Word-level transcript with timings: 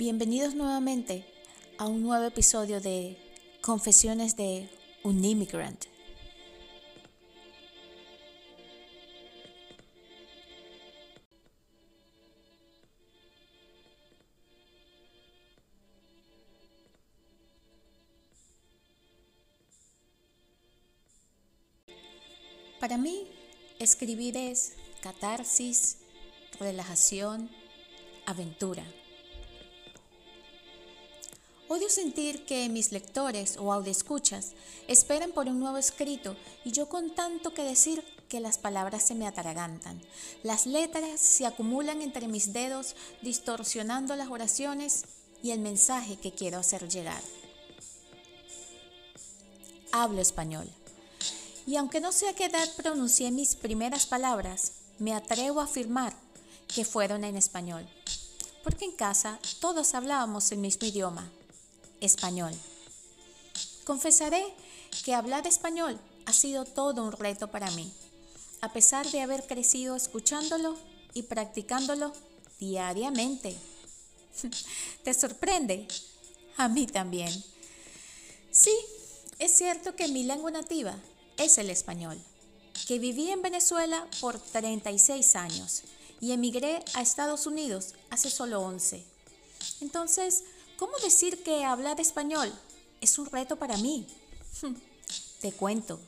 Bienvenidos 0.00 0.54
nuevamente 0.54 1.26
a 1.76 1.84
un 1.86 2.02
nuevo 2.02 2.24
episodio 2.24 2.80
de 2.80 3.18
Confesiones 3.60 4.34
de 4.34 4.66
un 5.04 5.22
Immigrant. 5.22 5.84
Para 22.80 22.96
mí, 22.96 23.26
escribir 23.78 24.38
es 24.38 24.72
catarsis, 25.02 25.98
relajación, 26.58 27.50
aventura. 28.24 28.82
Odio 31.70 31.88
sentir 31.88 32.44
que 32.46 32.68
mis 32.68 32.90
lectores 32.90 33.56
o 33.56 33.72
audioescuchas 33.72 34.54
esperan 34.88 35.30
por 35.30 35.46
un 35.46 35.60
nuevo 35.60 35.76
escrito 35.76 36.34
y 36.64 36.72
yo 36.72 36.88
con 36.88 37.14
tanto 37.14 37.54
que 37.54 37.62
decir 37.62 38.02
que 38.28 38.40
las 38.40 38.58
palabras 38.58 39.06
se 39.06 39.14
me 39.14 39.28
atragantan. 39.28 40.02
Las 40.42 40.66
letras 40.66 41.20
se 41.20 41.46
acumulan 41.46 42.02
entre 42.02 42.26
mis 42.26 42.52
dedos 42.52 42.96
distorsionando 43.22 44.16
las 44.16 44.30
oraciones 44.30 45.04
y 45.44 45.52
el 45.52 45.60
mensaje 45.60 46.16
que 46.16 46.32
quiero 46.32 46.58
hacer 46.58 46.88
llegar. 46.88 47.22
Hablo 49.92 50.20
español. 50.20 50.68
Y 51.68 51.76
aunque 51.76 52.00
no 52.00 52.10
sé 52.10 52.28
a 52.28 52.34
qué 52.34 52.46
edad 52.46 52.68
pronuncié 52.74 53.30
mis 53.30 53.54
primeras 53.54 54.06
palabras, 54.06 54.72
me 54.98 55.14
atrevo 55.14 55.60
a 55.60 55.66
afirmar 55.66 56.16
que 56.66 56.84
fueron 56.84 57.22
en 57.22 57.36
español. 57.36 57.88
Porque 58.64 58.86
en 58.86 58.92
casa 58.92 59.38
todos 59.60 59.94
hablábamos 59.94 60.50
el 60.50 60.58
mismo 60.58 60.88
idioma, 60.88 61.30
español. 62.00 62.52
Confesaré 63.84 64.44
que 65.04 65.14
hablar 65.14 65.46
español 65.46 65.98
ha 66.26 66.32
sido 66.32 66.64
todo 66.64 67.04
un 67.04 67.12
reto 67.12 67.50
para 67.50 67.70
mí, 67.72 67.92
a 68.60 68.72
pesar 68.72 69.10
de 69.10 69.20
haber 69.20 69.46
crecido 69.46 69.96
escuchándolo 69.96 70.76
y 71.14 71.22
practicándolo 71.22 72.12
diariamente. 72.58 73.56
¿Te 75.04 75.14
sorprende? 75.14 75.88
A 76.56 76.68
mí 76.68 76.86
también. 76.86 77.32
Sí, 78.50 78.76
es 79.38 79.56
cierto 79.56 79.96
que 79.96 80.08
mi 80.08 80.24
lengua 80.24 80.50
nativa 80.50 80.94
es 81.38 81.56
el 81.58 81.70
español, 81.70 82.18
que 82.86 82.98
viví 82.98 83.30
en 83.30 83.42
Venezuela 83.42 84.06
por 84.20 84.38
36 84.38 85.36
años 85.36 85.82
y 86.20 86.32
emigré 86.32 86.84
a 86.94 87.00
Estados 87.00 87.46
Unidos 87.46 87.94
hace 88.10 88.28
solo 88.28 88.60
11. 88.60 89.02
Entonces, 89.80 90.44
¿Cómo 90.80 90.96
decir 91.04 91.42
que 91.42 91.62
hablar 91.62 92.00
español 92.00 92.50
es 93.02 93.18
un 93.18 93.26
reto 93.26 93.56
para 93.56 93.76
mí? 93.76 94.06
Te 95.42 95.52
cuento. 95.52 96.00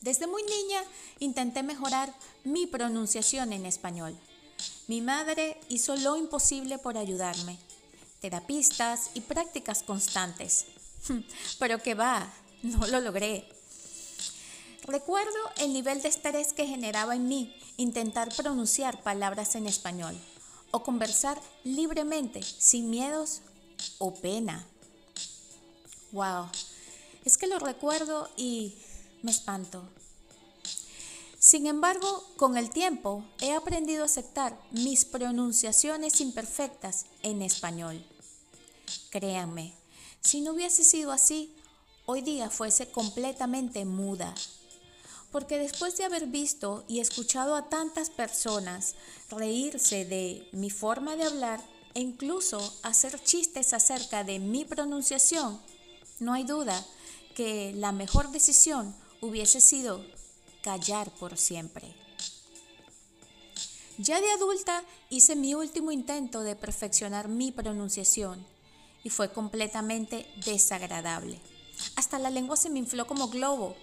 Desde 0.00 0.26
muy 0.26 0.42
niña 0.44 0.82
intenté 1.18 1.62
mejorar 1.62 2.10
mi 2.44 2.66
pronunciación 2.66 3.52
en 3.52 3.66
español. 3.66 4.18
Mi 4.86 5.02
madre 5.02 5.60
hizo 5.68 5.94
lo 5.96 6.16
imposible 6.16 6.78
por 6.78 6.96
ayudarme. 6.96 7.58
Terapistas 8.22 9.10
y 9.12 9.20
prácticas 9.20 9.82
constantes. 9.82 10.64
Pero 11.58 11.82
que 11.82 11.94
va, 11.94 12.32
no 12.62 12.86
lo 12.86 12.98
logré. 13.02 13.46
Recuerdo 14.84 15.38
el 15.58 15.74
nivel 15.74 16.00
de 16.00 16.08
estrés 16.08 16.54
que 16.54 16.66
generaba 16.66 17.14
en 17.14 17.28
mí 17.28 17.54
intentar 17.76 18.34
pronunciar 18.34 19.02
palabras 19.02 19.54
en 19.54 19.66
español 19.66 20.18
o 20.74 20.82
conversar 20.82 21.40
libremente, 21.62 22.42
sin 22.42 22.90
miedos 22.90 23.42
o 23.98 24.12
pena. 24.12 24.66
Wow, 26.10 26.48
es 27.24 27.38
que 27.38 27.46
lo 27.46 27.60
recuerdo 27.60 28.28
y 28.36 28.74
me 29.22 29.30
espanto. 29.30 29.88
Sin 31.38 31.68
embargo, 31.68 32.24
con 32.36 32.56
el 32.56 32.70
tiempo 32.70 33.24
he 33.40 33.52
aprendido 33.52 34.02
a 34.02 34.06
aceptar 34.06 34.58
mis 34.72 35.04
pronunciaciones 35.04 36.20
imperfectas 36.20 37.06
en 37.22 37.42
español. 37.42 38.04
Créanme, 39.10 39.74
si 40.22 40.40
no 40.40 40.54
hubiese 40.54 40.82
sido 40.82 41.12
así, 41.12 41.54
hoy 42.04 42.20
día 42.20 42.50
fuese 42.50 42.90
completamente 42.90 43.84
muda 43.84 44.34
porque 45.34 45.58
después 45.58 45.96
de 45.96 46.04
haber 46.04 46.28
visto 46.28 46.84
y 46.86 47.00
escuchado 47.00 47.56
a 47.56 47.68
tantas 47.68 48.08
personas 48.08 48.94
reírse 49.30 50.04
de 50.04 50.48
mi 50.52 50.70
forma 50.70 51.16
de 51.16 51.24
hablar 51.24 51.60
e 51.94 52.00
incluso 52.02 52.72
hacer 52.84 53.20
chistes 53.20 53.72
acerca 53.72 54.22
de 54.22 54.38
mi 54.38 54.64
pronunciación, 54.64 55.60
no 56.20 56.34
hay 56.34 56.44
duda 56.44 56.86
que 57.34 57.72
la 57.74 57.90
mejor 57.90 58.30
decisión 58.30 58.94
hubiese 59.20 59.60
sido 59.60 60.06
callar 60.62 61.10
por 61.10 61.36
siempre. 61.36 61.92
Ya 63.98 64.20
de 64.20 64.30
adulta 64.30 64.84
hice 65.10 65.34
mi 65.34 65.56
último 65.56 65.90
intento 65.90 66.44
de 66.44 66.54
perfeccionar 66.54 67.26
mi 67.26 67.50
pronunciación 67.50 68.46
y 69.02 69.10
fue 69.10 69.32
completamente 69.32 70.32
desagradable. 70.46 71.40
Hasta 71.96 72.20
la 72.20 72.30
lengua 72.30 72.56
se 72.56 72.70
me 72.70 72.78
infló 72.78 73.08
como 73.08 73.26
globo 73.30 73.74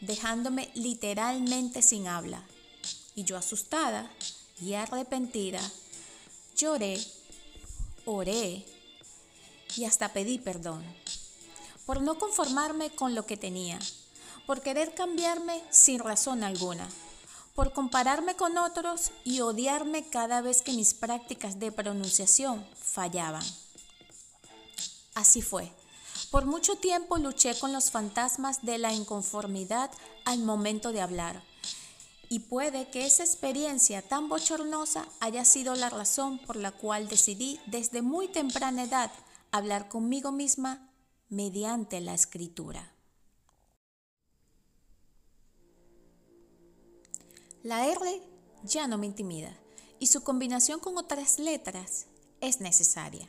dejándome 0.00 0.70
literalmente 0.74 1.82
sin 1.82 2.08
habla. 2.08 2.42
Y 3.14 3.24
yo 3.24 3.36
asustada 3.36 4.10
y 4.60 4.74
arrepentida, 4.74 5.60
lloré, 6.56 7.00
oré 8.04 8.64
y 9.76 9.84
hasta 9.84 10.12
pedí 10.12 10.38
perdón 10.38 10.84
por 11.90 12.02
no 12.02 12.20
conformarme 12.20 12.90
con 12.90 13.16
lo 13.16 13.26
que 13.26 13.36
tenía, 13.36 13.76
por 14.46 14.62
querer 14.62 14.94
cambiarme 14.94 15.60
sin 15.70 15.98
razón 15.98 16.44
alguna, 16.44 16.88
por 17.56 17.72
compararme 17.72 18.36
con 18.36 18.58
otros 18.58 19.10
y 19.24 19.40
odiarme 19.40 20.08
cada 20.08 20.40
vez 20.40 20.62
que 20.62 20.72
mis 20.72 20.94
prácticas 20.94 21.58
de 21.58 21.72
pronunciación 21.72 22.64
fallaban. 22.80 23.42
Así 25.16 25.42
fue. 25.42 25.72
Por 26.30 26.46
mucho 26.46 26.76
tiempo 26.76 27.18
luché 27.18 27.58
con 27.58 27.72
los 27.72 27.90
fantasmas 27.90 28.62
de 28.62 28.78
la 28.78 28.92
inconformidad 28.92 29.90
al 30.24 30.38
momento 30.38 30.92
de 30.92 31.00
hablar. 31.00 31.42
Y 32.28 32.38
puede 32.40 32.88
que 32.88 33.04
esa 33.04 33.24
experiencia 33.24 34.00
tan 34.00 34.28
bochornosa 34.28 35.08
haya 35.18 35.44
sido 35.44 35.74
la 35.74 35.90
razón 35.90 36.38
por 36.38 36.54
la 36.54 36.70
cual 36.70 37.08
decidí 37.08 37.58
desde 37.66 38.00
muy 38.00 38.28
temprana 38.28 38.84
edad 38.84 39.10
hablar 39.50 39.88
conmigo 39.88 40.30
misma 40.30 40.88
mediante 41.28 42.00
la 42.00 42.14
escritura. 42.14 42.94
La 47.64 47.88
R 47.88 48.22
ya 48.62 48.86
no 48.86 48.98
me 48.98 49.06
intimida 49.06 49.52
y 49.98 50.06
su 50.06 50.22
combinación 50.22 50.78
con 50.78 50.96
otras 50.96 51.40
letras 51.40 52.06
es 52.40 52.60
necesaria 52.60 53.28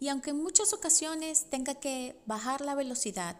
y 0.00 0.08
aunque 0.08 0.30
en 0.30 0.42
muchas 0.42 0.72
ocasiones 0.72 1.46
tenga 1.50 1.74
que 1.74 2.20
bajar 2.26 2.60
la 2.60 2.74
velocidad, 2.74 3.36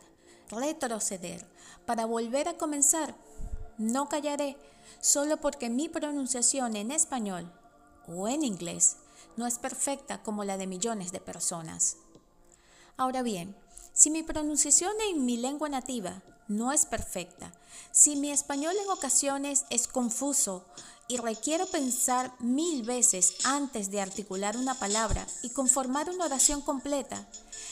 retroceder 0.51 1.47
para 1.87 2.07
volver 2.07 2.49
a 2.49 2.57
comenzar, 2.57 3.15
no 3.77 4.09
callaré 4.09 4.57
solo 5.01 5.39
porque 5.39 5.71
mi 5.71 5.89
pronunciación 5.89 6.77
en 6.77 6.91
español 6.91 7.53
o 8.09 8.29
en 8.29 8.43
inglés 8.43 8.97
no 9.37 9.47
es 9.47 9.59
perfecta 9.59 10.23
como 10.23 10.45
la 10.45 10.57
de 10.57 10.67
millones 10.67 11.13
de 11.13 11.21
personas. 11.21 11.97
Ahora 12.97 13.23
bien, 13.23 13.55
si 13.93 14.11
mi 14.11 14.23
pronunciación 14.23 14.93
en 15.11 15.25
mi 15.25 15.37
lengua 15.37 15.69
nativa 15.69 16.23
no 16.49 16.73
es 16.73 16.87
perfecta, 16.87 17.53
si 17.93 18.17
mi 18.17 18.31
español 18.31 18.75
en 18.83 18.91
ocasiones 18.91 19.65
es 19.71 19.87
confuso 19.87 20.65
y 21.09 21.17
requiero 21.17 21.67
pensar 21.67 22.33
mil 22.39 22.83
veces 22.83 23.37
antes 23.45 23.91
de 23.91 24.01
articular 24.01 24.59
una 24.59 24.75
palabra 24.75 25.27
y 25.43 25.49
conformar 25.49 26.11
una 26.11 26.27
oración 26.27 26.61
completa, 26.61 27.27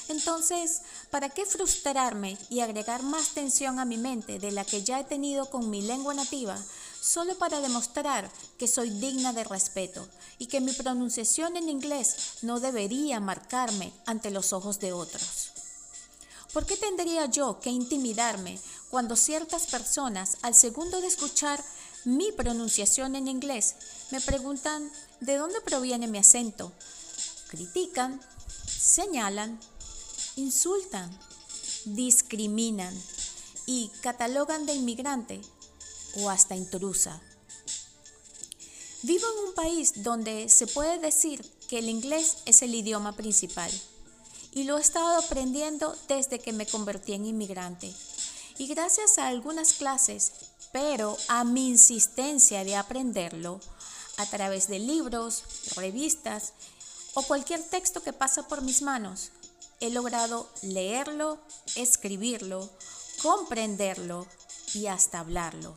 entonces, 0.08 0.82
¿para 1.10 1.28
qué 1.28 1.44
frustrarme 1.44 2.38
y 2.48 2.60
agregar 2.60 3.02
más 3.02 3.34
tensión 3.34 3.78
a 3.78 3.84
mi 3.84 3.98
mente 3.98 4.38
de 4.38 4.52
la 4.52 4.64
que 4.64 4.82
ya 4.82 5.00
he 5.00 5.04
tenido 5.04 5.50
con 5.50 5.68
mi 5.68 5.82
lengua 5.82 6.14
nativa, 6.14 6.56
solo 7.00 7.36
para 7.36 7.60
demostrar 7.60 8.30
que 8.58 8.68
soy 8.68 8.90
digna 8.90 9.32
de 9.32 9.44
respeto 9.44 10.08
y 10.38 10.46
que 10.46 10.60
mi 10.60 10.72
pronunciación 10.72 11.56
en 11.56 11.68
inglés 11.68 12.38
no 12.42 12.60
debería 12.60 13.20
marcarme 13.20 13.92
ante 14.06 14.30
los 14.30 14.52
ojos 14.52 14.78
de 14.80 14.92
otros? 14.92 15.50
¿Por 16.52 16.64
qué 16.64 16.76
tendría 16.76 17.26
yo 17.26 17.60
que 17.60 17.70
intimidarme 17.70 18.58
cuando 18.88 19.16
ciertas 19.16 19.66
personas, 19.66 20.38
al 20.42 20.54
segundo 20.54 21.00
de 21.00 21.08
escuchar 21.08 21.62
mi 22.06 22.30
pronunciación 22.30 23.16
en 23.16 23.26
inglés, 23.26 23.74
me 24.12 24.20
preguntan 24.20 24.90
de 25.20 25.36
dónde 25.36 25.60
proviene 25.60 26.06
mi 26.06 26.18
acento. 26.18 26.72
Critican, 27.48 28.20
señalan, 28.66 29.58
insultan, 30.36 31.10
discriminan 31.84 32.94
y 33.66 33.90
catalogan 34.02 34.66
de 34.66 34.74
inmigrante 34.74 35.40
o 36.18 36.30
hasta 36.30 36.54
intrusa. 36.54 37.20
Vivo 39.02 39.26
en 39.32 39.48
un 39.48 39.54
país 39.54 40.04
donde 40.04 40.48
se 40.48 40.68
puede 40.68 40.98
decir 40.98 41.44
que 41.68 41.80
el 41.80 41.88
inglés 41.88 42.38
es 42.46 42.62
el 42.62 42.74
idioma 42.74 43.16
principal 43.16 43.70
y 44.52 44.62
lo 44.64 44.78
he 44.78 44.80
estado 44.80 45.16
aprendiendo 45.16 45.96
desde 46.08 46.38
que 46.38 46.52
me 46.52 46.66
convertí 46.66 47.14
en 47.14 47.26
inmigrante. 47.26 47.92
Y 48.58 48.68
gracias 48.68 49.18
a 49.18 49.26
algunas 49.26 49.74
clases, 49.74 50.32
pero 50.72 51.16
a 51.28 51.44
mi 51.44 51.68
insistencia 51.68 52.64
de 52.64 52.76
aprenderlo 52.76 53.60
a 54.16 54.26
través 54.26 54.68
de 54.68 54.78
libros, 54.78 55.44
revistas 55.76 56.52
o 57.14 57.22
cualquier 57.22 57.62
texto 57.62 58.02
que 58.02 58.12
pasa 58.12 58.46
por 58.48 58.62
mis 58.62 58.82
manos, 58.82 59.30
he 59.80 59.90
logrado 59.90 60.48
leerlo, 60.62 61.38
escribirlo, 61.74 62.68
comprenderlo 63.22 64.26
y 64.74 64.86
hasta 64.86 65.20
hablarlo. 65.20 65.76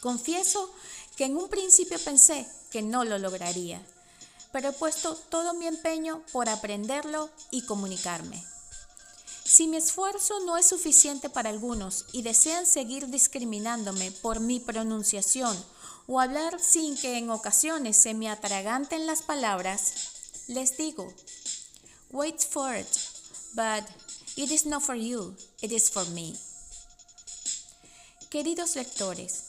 Confieso 0.00 0.70
que 1.16 1.24
en 1.24 1.36
un 1.36 1.48
principio 1.48 1.98
pensé 1.98 2.46
que 2.70 2.82
no 2.82 3.04
lo 3.04 3.18
lograría, 3.18 3.80
pero 4.52 4.68
he 4.68 4.72
puesto 4.72 5.14
todo 5.14 5.54
mi 5.54 5.66
empeño 5.66 6.22
por 6.32 6.48
aprenderlo 6.48 7.30
y 7.50 7.62
comunicarme. 7.62 8.44
Si 9.54 9.68
mi 9.68 9.76
esfuerzo 9.76 10.40
no 10.40 10.56
es 10.56 10.66
suficiente 10.66 11.30
para 11.30 11.48
algunos 11.48 12.06
y 12.10 12.22
desean 12.22 12.66
seguir 12.66 13.06
discriminándome 13.06 14.10
por 14.10 14.40
mi 14.40 14.58
pronunciación 14.58 15.56
o 16.08 16.18
hablar 16.18 16.58
sin 16.58 16.96
que 16.96 17.18
en 17.18 17.30
ocasiones 17.30 17.96
se 17.96 18.14
me 18.14 18.28
atraganten 18.28 19.06
las 19.06 19.22
palabras, 19.22 19.92
les 20.48 20.76
digo, 20.76 21.06
wait 22.10 22.40
for 22.40 22.74
it, 22.74 22.88
but 23.52 23.84
it 24.34 24.50
is 24.50 24.66
not 24.66 24.82
for 24.82 24.96
you, 24.96 25.36
it 25.62 25.70
is 25.70 25.88
for 25.88 26.04
me. 26.08 26.34
Queridos 28.30 28.74
lectores 28.74 29.44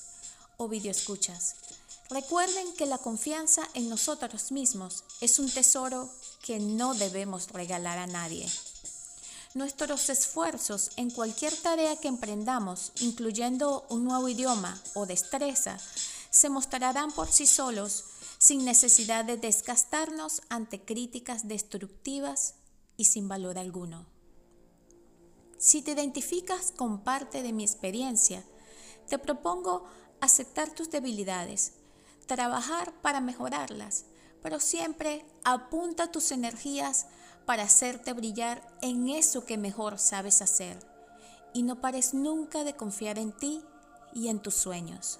o 0.57 0.67
videoescuchas, 0.67 1.55
recuerden 2.11 2.71
que 2.73 2.85
la 2.85 2.99
confianza 2.99 3.67
en 3.73 3.89
nosotros 3.89 4.51
mismos 4.51 5.03
es 5.19 5.39
un 5.39 5.49
tesoro 5.49 6.11
que 6.43 6.59
no 6.59 6.93
debemos 6.93 7.47
regalar 7.49 7.97
a 7.97 8.05
nadie. 8.05 8.47
Nuestros 9.55 10.09
esfuerzos 10.09 10.91
en 10.97 11.09
cualquier 11.09 11.55
tarea 11.55 11.95
que 11.95 12.09
emprendamos, 12.09 12.91
incluyendo 12.99 13.85
un 13.89 14.03
nuevo 14.03 14.27
idioma 14.27 14.77
o 14.95 15.05
destreza, 15.05 15.79
se 16.29 16.49
mostrarán 16.49 17.13
por 17.13 17.29
sí 17.29 17.47
solos 17.47 18.03
sin 18.37 18.65
necesidad 18.65 19.23
de 19.23 19.37
desgastarnos 19.37 20.41
ante 20.49 20.83
críticas 20.83 21.47
destructivas 21.47 22.55
y 22.97 23.05
sin 23.05 23.29
valor 23.29 23.57
alguno. 23.57 24.05
Si 25.57 25.81
te 25.81 25.91
identificas 25.93 26.73
con 26.73 27.05
parte 27.05 27.41
de 27.41 27.53
mi 27.53 27.63
experiencia, 27.63 28.43
te 29.07 29.17
propongo 29.19 29.85
aceptar 30.19 30.69
tus 30.71 30.89
debilidades, 30.89 31.75
trabajar 32.25 32.93
para 33.01 33.21
mejorarlas, 33.21 34.03
pero 34.43 34.59
siempre 34.59 35.25
apunta 35.45 36.11
tus 36.11 36.33
energías 36.33 37.05
para 37.45 37.63
hacerte 37.63 38.13
brillar 38.13 38.61
en 38.81 39.09
eso 39.09 39.45
que 39.45 39.57
mejor 39.57 39.99
sabes 39.99 40.41
hacer 40.41 40.77
y 41.53 41.63
no 41.63 41.79
pares 41.79 42.13
nunca 42.13 42.63
de 42.63 42.75
confiar 42.75 43.17
en 43.17 43.31
ti 43.31 43.61
y 44.13 44.27
en 44.27 44.39
tus 44.39 44.55
sueños. 44.55 45.19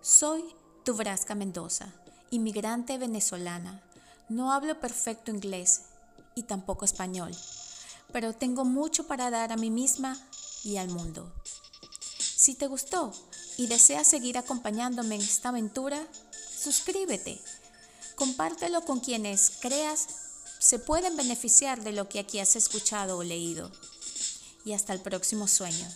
Soy 0.00 0.44
Tubrasca 0.84 1.34
Mendoza, 1.34 1.94
inmigrante 2.30 2.98
venezolana. 2.98 3.82
No 4.28 4.52
hablo 4.52 4.78
perfecto 4.80 5.30
inglés 5.30 5.82
y 6.34 6.42
tampoco 6.42 6.84
español, 6.84 7.34
pero 8.12 8.34
tengo 8.34 8.64
mucho 8.64 9.06
para 9.06 9.30
dar 9.30 9.52
a 9.52 9.56
mí 9.56 9.70
misma 9.70 10.18
y 10.62 10.76
al 10.76 10.88
mundo. 10.88 11.32
Si 12.18 12.54
te 12.54 12.66
gustó 12.66 13.12
y 13.56 13.66
deseas 13.66 14.06
seguir 14.06 14.36
acompañándome 14.36 15.14
en 15.14 15.22
esta 15.22 15.50
aventura, 15.50 16.06
suscríbete. 16.54 17.40
Compártelo 18.14 18.84
con 18.84 19.00
quienes 19.00 19.52
creas 19.60 20.06
se 20.58 20.78
pueden 20.78 21.16
beneficiar 21.16 21.82
de 21.82 21.92
lo 21.92 22.08
que 22.08 22.18
aquí 22.18 22.38
has 22.38 22.56
escuchado 22.56 23.18
o 23.18 23.22
leído. 23.22 23.70
Y 24.64 24.72
hasta 24.72 24.92
el 24.92 25.00
próximo 25.00 25.46
sueño. 25.46 25.86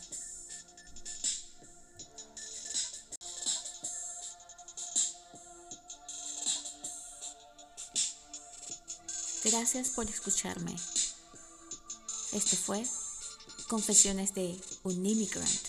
Gracias 9.44 9.88
por 9.90 10.06
escucharme. 10.06 10.76
Este 12.32 12.56
fue 12.56 12.84
Confesiones 13.68 14.34
de 14.34 14.60
un 14.82 15.06
Immigrant. 15.06 15.67